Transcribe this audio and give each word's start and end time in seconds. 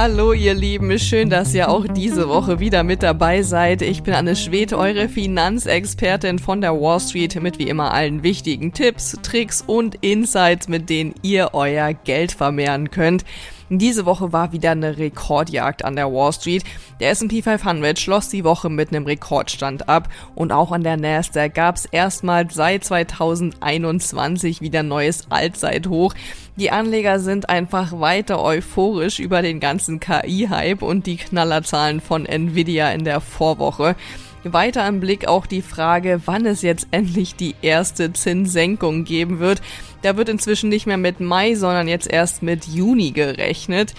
Hallo 0.00 0.32
ihr 0.32 0.54
Lieben, 0.54 0.96
schön, 1.00 1.28
dass 1.28 1.52
ihr 1.52 1.68
auch 1.68 1.84
diese 1.84 2.28
Woche 2.28 2.60
wieder 2.60 2.84
mit 2.84 3.02
dabei 3.02 3.42
seid. 3.42 3.82
Ich 3.82 4.04
bin 4.04 4.14
Anne 4.14 4.36
Schwed, 4.36 4.72
eure 4.72 5.08
Finanzexpertin 5.08 6.38
von 6.38 6.60
der 6.60 6.80
Wall 6.80 7.00
Street 7.00 7.42
mit 7.42 7.58
wie 7.58 7.68
immer 7.68 7.92
allen 7.92 8.22
wichtigen 8.22 8.72
Tipps, 8.72 9.18
Tricks 9.24 9.64
und 9.66 9.96
Insights, 9.96 10.68
mit 10.68 10.88
denen 10.88 11.16
ihr 11.22 11.50
euer 11.52 11.94
Geld 11.94 12.30
vermehren 12.30 12.92
könnt. 12.92 13.24
Diese 13.70 14.06
Woche 14.06 14.32
war 14.32 14.52
wieder 14.52 14.70
eine 14.70 14.96
Rekordjagd 14.96 15.84
an 15.84 15.94
der 15.94 16.10
Wall 16.10 16.32
Street. 16.32 16.64
Der 17.00 17.10
S&P 17.10 17.42
500 17.42 17.98
schloss 17.98 18.30
die 18.30 18.42
Woche 18.42 18.70
mit 18.70 18.88
einem 18.88 19.04
Rekordstand 19.04 19.90
ab 19.90 20.08
und 20.34 20.52
auch 20.52 20.72
an 20.72 20.82
der 20.82 20.96
Nasdaq 20.96 21.54
gab 21.54 21.76
es 21.76 21.84
erstmals 21.84 22.54
seit 22.54 22.84
2021 22.84 24.62
wieder 24.62 24.82
neues 24.82 25.30
Allzeithoch. 25.30 26.14
Die 26.56 26.70
Anleger 26.70 27.20
sind 27.20 27.50
einfach 27.50 28.00
weiter 28.00 28.42
euphorisch 28.42 29.18
über 29.18 29.42
den 29.42 29.60
ganzen 29.60 30.00
KI-Hype 30.00 30.80
und 30.80 31.06
die 31.06 31.16
Knallerzahlen 31.16 32.00
von 32.00 32.24
Nvidia 32.24 32.90
in 32.90 33.04
der 33.04 33.20
Vorwoche. 33.20 33.96
Weiter 34.44 34.86
im 34.86 35.00
Blick 35.00 35.26
auch 35.26 35.46
die 35.46 35.62
Frage, 35.62 36.20
wann 36.26 36.46
es 36.46 36.62
jetzt 36.62 36.88
endlich 36.90 37.34
die 37.34 37.54
erste 37.62 38.12
Zinssenkung 38.12 39.04
geben 39.04 39.38
wird. 39.38 39.60
Da 40.02 40.16
wird 40.16 40.28
inzwischen 40.28 40.68
nicht 40.68 40.86
mehr 40.86 40.96
mit 40.96 41.20
Mai, 41.20 41.54
sondern 41.54 41.88
jetzt 41.88 42.10
erst 42.10 42.42
mit 42.42 42.66
Juni 42.66 43.10
gerechnet. 43.10 43.94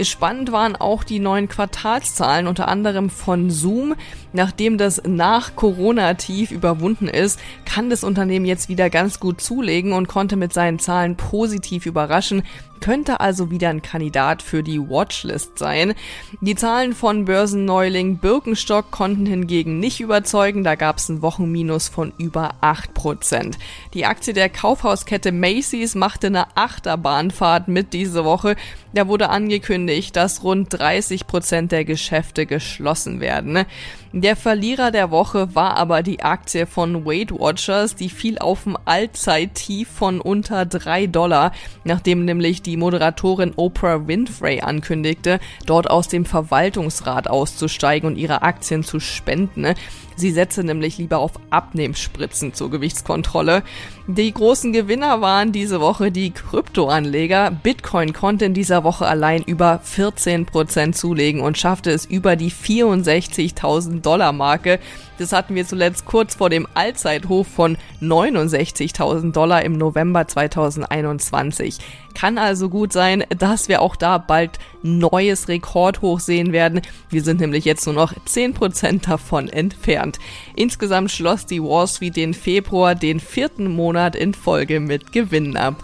Spannend 0.00 0.52
waren 0.52 0.76
auch 0.76 1.02
die 1.02 1.18
neuen 1.18 1.48
Quartalszahlen, 1.48 2.46
unter 2.46 2.68
anderem 2.68 3.10
von 3.10 3.50
Zoom. 3.50 3.96
Nachdem 4.32 4.78
das 4.78 5.02
nach 5.04 5.56
Corona-Tief 5.56 6.52
überwunden 6.52 7.08
ist, 7.08 7.40
kann 7.64 7.90
das 7.90 8.04
Unternehmen 8.04 8.46
jetzt 8.46 8.68
wieder 8.68 8.90
ganz 8.90 9.18
gut 9.18 9.40
zulegen 9.40 9.92
und 9.92 10.06
konnte 10.06 10.36
mit 10.36 10.52
seinen 10.52 10.78
Zahlen 10.78 11.16
positiv 11.16 11.84
überraschen 11.84 12.44
könnte 12.80 13.20
also 13.20 13.50
wieder 13.50 13.68
ein 13.68 13.82
Kandidat 13.82 14.42
für 14.42 14.62
die 14.62 14.80
Watchlist 14.80 15.58
sein. 15.58 15.94
Die 16.40 16.54
Zahlen 16.54 16.94
von 16.94 17.24
Börsenneuling 17.24 18.18
Birkenstock 18.18 18.90
konnten 18.90 19.26
hingegen 19.26 19.78
nicht 19.78 20.00
überzeugen, 20.00 20.64
da 20.64 20.74
gab 20.74 20.98
es 20.98 21.08
ein 21.08 21.22
Wochenminus 21.22 21.88
von 21.88 22.12
über 22.18 22.54
8%. 22.62 23.56
Die 23.94 24.06
Aktie 24.06 24.32
der 24.32 24.48
Kaufhauskette 24.48 25.32
Macy's 25.32 25.94
machte 25.94 26.28
eine 26.28 26.56
Achterbahnfahrt 26.56 27.68
mit 27.68 27.92
diese 27.92 28.24
Woche. 28.24 28.56
Da 28.92 29.06
wurde 29.06 29.28
angekündigt, 29.28 30.16
dass 30.16 30.42
rund 30.42 30.74
30% 30.74 31.68
der 31.68 31.84
Geschäfte 31.84 32.46
geschlossen 32.46 33.20
werden. 33.20 33.64
Der 34.12 34.36
Verlierer 34.36 34.90
der 34.90 35.10
Woche 35.10 35.54
war 35.54 35.76
aber 35.76 36.02
die 36.02 36.22
Aktie 36.22 36.66
von 36.66 37.04
Weight 37.04 37.30
Watchers, 37.30 37.94
die 37.94 38.08
fiel 38.08 38.38
auf 38.38 38.66
ein 38.66 38.76
Allzeittief 38.86 39.88
von 39.88 40.20
unter 40.20 40.64
3 40.64 41.06
Dollar, 41.08 41.52
nachdem 41.84 42.24
nämlich 42.24 42.62
die 42.62 42.67
Moderatorin 42.76 43.52
Oprah 43.56 44.06
Winfrey 44.06 44.60
ankündigte, 44.60 45.40
dort 45.66 45.90
aus 45.90 46.08
dem 46.08 46.24
Verwaltungsrat 46.24 47.28
auszusteigen 47.28 48.08
und 48.08 48.16
ihre 48.16 48.42
Aktien 48.42 48.84
zu 48.84 49.00
spenden. 49.00 49.74
Sie 50.18 50.32
setze 50.32 50.64
nämlich 50.64 50.98
lieber 50.98 51.18
auf 51.18 51.34
Abnehmspritzen 51.50 52.52
zur 52.52 52.72
Gewichtskontrolle. 52.72 53.62
Die 54.08 54.32
großen 54.34 54.72
Gewinner 54.72 55.20
waren 55.20 55.52
diese 55.52 55.80
Woche 55.80 56.10
die 56.10 56.32
Kryptoanleger. 56.32 57.52
Bitcoin 57.52 58.12
konnte 58.12 58.46
in 58.46 58.52
dieser 58.52 58.82
Woche 58.82 59.06
allein 59.06 59.44
über 59.44 59.78
14 59.84 60.44
Prozent 60.44 60.96
zulegen 60.96 61.40
und 61.40 61.56
schaffte 61.56 61.92
es 61.92 62.04
über 62.04 62.34
die 62.34 62.50
64.000 62.50 64.00
Dollar 64.00 64.32
Marke. 64.32 64.80
Das 65.18 65.32
hatten 65.32 65.54
wir 65.54 65.66
zuletzt 65.66 66.04
kurz 66.04 66.36
vor 66.36 66.48
dem 66.48 66.66
Allzeithoch 66.74 67.44
von 67.44 67.76
69.000 68.00 69.32
Dollar 69.32 69.62
im 69.62 69.76
November 69.76 70.26
2021. 70.26 71.78
Kann 72.14 72.38
also 72.38 72.68
gut 72.68 72.92
sein, 72.92 73.24
dass 73.36 73.68
wir 73.68 73.82
auch 73.82 73.94
da 73.94 74.18
bald 74.18 74.58
neues 74.82 75.48
Rekordhoch 75.48 76.20
sehen 76.20 76.52
werden. 76.52 76.80
Wir 77.10 77.22
sind 77.22 77.40
nämlich 77.40 77.64
jetzt 77.64 77.86
nur 77.86 77.94
noch 77.94 78.14
10% 78.14 79.06
davon 79.06 79.48
entfernt. 79.48 80.07
Insgesamt 80.56 81.10
schloss 81.10 81.44
die 81.44 81.62
Wall 81.62 81.86
Street 81.86 82.16
den 82.16 82.32
Februar 82.32 82.94
den 82.94 83.20
vierten 83.20 83.68
Monat 83.74 84.16
in 84.16 84.32
Folge 84.32 84.80
mit 84.80 85.12
Gewinnen 85.12 85.56
ab. 85.56 85.82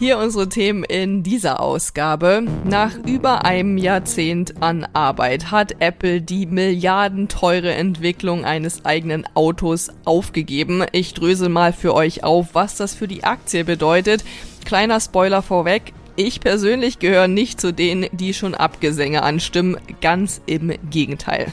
Hier 0.00 0.16
unsere 0.16 0.48
Themen 0.48 0.82
in 0.82 1.22
dieser 1.22 1.60
Ausgabe. 1.60 2.44
Nach 2.64 2.96
über 3.04 3.44
einem 3.44 3.76
Jahrzehnt 3.76 4.62
an 4.62 4.86
Arbeit 4.94 5.50
hat 5.50 5.76
Apple 5.80 6.22
die 6.22 6.46
milliardenteure 6.46 7.74
Entwicklung 7.74 8.46
eines 8.46 8.86
eigenen 8.86 9.26
Autos 9.34 9.90
aufgegeben. 10.06 10.86
Ich 10.92 11.12
dröse 11.12 11.50
mal 11.50 11.74
für 11.74 11.92
euch 11.92 12.24
auf, 12.24 12.54
was 12.54 12.76
das 12.76 12.94
für 12.94 13.08
die 13.08 13.24
Aktie 13.24 13.62
bedeutet. 13.62 14.24
Kleiner 14.64 15.00
Spoiler 15.00 15.42
vorweg, 15.42 15.92
ich 16.20 16.40
persönlich 16.40 16.98
gehöre 16.98 17.28
nicht 17.28 17.60
zu 17.60 17.72
denen, 17.72 18.06
die 18.12 18.34
schon 18.34 18.54
Abgesänge 18.54 19.22
anstimmen, 19.22 19.78
ganz 20.02 20.42
im 20.44 20.72
Gegenteil. 20.90 21.46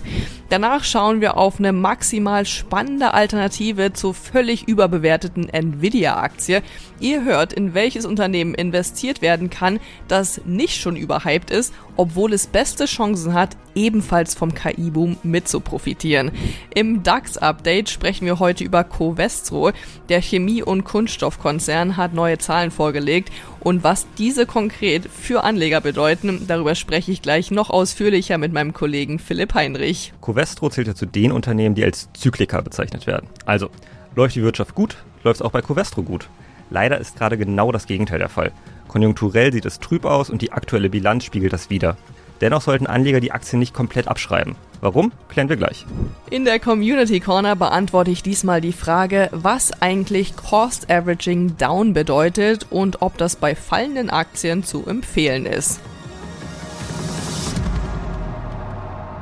Danach 0.50 0.84
schauen 0.84 1.20
wir 1.20 1.38
auf 1.38 1.60
eine 1.60 1.74
maximal 1.74 2.46
spannende 2.46 3.14
Alternative 3.14 3.94
zur 3.94 4.14
völlig 4.14 4.68
überbewerteten 4.68 5.50
Nvidia-Aktie. 5.50 6.62
Ihr 7.00 7.24
hört, 7.24 7.54
in 7.54 7.74
welches 7.74 8.06
Unternehmen 8.06 8.56
investiert 8.56 9.22
werden 9.22 9.50
kann, 9.50 9.80
das 10.08 10.42
nicht 10.46 10.80
schon 10.80 10.96
überhyped 10.96 11.52
ist, 11.52 11.74
obwohl 11.98 12.32
es 12.32 12.48
beste 12.48 12.86
Chancen 12.86 13.34
hat, 13.34 13.58
ebenfalls 13.76 14.36
vom 14.36 14.54
KI-Boom 14.54 15.18
mitzuprofitieren. 15.24 16.32
Im 16.74 17.04
DAX-Update 17.04 17.90
sprechen 17.90 18.26
wir 18.26 18.40
heute 18.40 18.64
über 18.64 18.84
Covestro. 18.84 19.72
Der 20.10 20.22
Chemie- 20.22 20.64
und 20.64 20.84
Kunststoffkonzern 20.84 21.98
hat 21.98 22.14
neue 22.14 22.38
Zahlen 22.38 22.72
vorgelegt 22.72 23.32
und 23.60 23.84
was 23.84 24.08
diese 24.18 24.46
konkret 24.46 25.08
für 25.10 25.44
Anleger 25.44 25.82
bedeuten, 25.82 26.46
darüber 26.48 26.76
spreche 26.76 27.12
ich 27.12 27.22
gleich 27.22 27.52
noch 27.52 27.70
ausführlicher 27.70 28.38
mit 28.38 28.54
meinem 28.54 28.74
Kollegen 28.74 29.20
Philipp 29.20 29.54
Heinrich. 29.54 30.14
Covestro 30.22 30.70
zählt 30.70 30.88
ja 30.88 30.96
zu 30.96 31.06
den 31.06 31.32
Unternehmen, 31.32 31.76
die 31.76 31.84
als 31.84 32.10
Zykliker 32.14 32.62
bezeichnet 32.62 33.08
werden. 33.08 33.30
Also, 33.46 33.70
läuft 34.16 34.36
die 34.36 34.44
Wirtschaft 34.44 34.76
gut, 34.76 34.98
läuft 35.24 35.42
es 35.42 35.46
auch 35.46 35.52
bei 35.52 35.62
Covestro 35.62 36.04
gut. 36.04 36.30
Leider 36.70 37.00
ist 37.00 37.18
gerade 37.18 37.38
genau 37.38 37.72
das 37.72 37.88
Gegenteil 37.88 38.20
der 38.20 38.30
Fall. 38.30 38.52
Konjunkturell 38.88 39.52
sieht 39.52 39.66
es 39.66 39.80
trüb 39.80 40.06
aus 40.06 40.30
und 40.30 40.42
die 40.42 40.52
aktuelle 40.52 40.90
Bilanz 40.90 41.24
spiegelt 41.26 41.54
das 41.54 41.70
wider. 41.70 41.98
Dennoch 42.42 42.62
sollten 42.62 42.88
Anleger 42.88 43.20
die 43.20 43.32
Aktien 43.32 43.60
nicht 43.60 43.74
komplett 43.74 44.08
abschreiben. 44.08 44.56
Warum? 44.82 45.12
Klären 45.30 45.50
wir 45.50 45.56
gleich. 45.56 45.86
In 46.30 46.46
der 46.46 46.60
Community 46.60 47.20
Corner 47.20 47.56
beantworte 47.56 48.12
ich 48.12 48.24
diesmal 48.24 48.62
die 48.62 48.74
Frage, 48.74 49.30
was 49.32 49.82
eigentlich 49.82 50.36
Cost 50.36 50.90
Averaging 50.90 51.58
Down 51.58 51.94
bedeutet 51.94 52.68
und 52.70 53.02
ob 53.02 53.18
das 53.18 53.36
bei 53.36 53.56
fallenden 53.56 54.10
Aktien 54.10 54.64
zu 54.64 54.86
empfehlen 54.86 55.46
ist. 55.46 55.80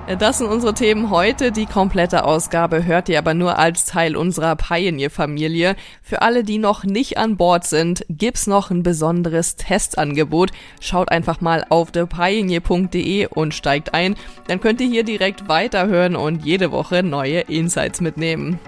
Das 0.08 0.38
sind 0.38 0.48
unsere 0.48 0.76
Themen 0.76 1.10
heute. 1.10 1.52
Die 1.52 1.66
komplette 1.66 2.26
Ausgabe 2.26 2.86
hört 2.86 3.10
ihr 3.10 3.18
aber 3.18 3.34
nur 3.34 3.58
als 3.58 3.86
Teil 3.86 4.16
unserer 4.16 4.56
Pioneer-Familie. 4.56 5.76
Für 6.04 6.22
alle, 6.22 6.44
die 6.44 6.60
noch 6.60 6.84
nicht 6.84 7.18
an 7.18 7.38
Bord 7.38 7.66
sind, 7.66 8.06
gibt's 8.08 8.46
noch 8.46 8.70
ein 8.70 8.84
besonderes 8.84 9.56
Testangebot. 9.56 10.52
Schaut 10.80 11.12
einfach 11.12 11.42
mal 11.42 11.66
auf 11.70 11.90
thepioneer.de 11.90 13.28
und 13.28 13.56
steigt 13.56 13.96
ein. 13.96 14.16
Dann 14.48 14.62
könnt 14.62 14.80
ihr 14.80 14.88
hier 14.88 15.04
direkt 15.04 15.48
weiterhören 15.48 16.16
und 16.16 16.46
jede 16.46 16.72
Woche 16.72 17.02
neue 17.02 17.40
Insights 17.40 18.00
mitnehmen. 18.00 18.60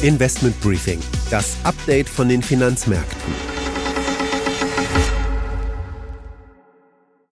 Investment 0.00 0.58
Briefing, 0.62 1.00
das 1.30 1.58
Update 1.62 2.08
von 2.08 2.30
den 2.30 2.42
Finanzmärkten. 2.42 3.55